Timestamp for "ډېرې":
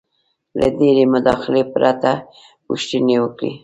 0.79-1.03